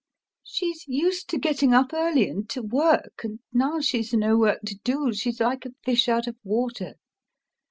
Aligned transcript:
She's 0.43 0.83
used 0.87 1.29
to 1.29 1.37
getting 1.37 1.75
up 1.75 1.93
early 1.93 2.27
and 2.27 2.49
to 2.49 2.63
work, 2.63 3.21
and 3.23 3.37
now 3.53 3.81
she's 3.81 4.13
no 4.15 4.35
work 4.35 4.61
to 4.65 4.79
do 4.83 5.13
she's 5.13 5.39
like 5.39 5.63
a 5.63 5.73
fish 5.83 6.09
out 6.09 6.25
of 6.25 6.35
water. 6.43 6.95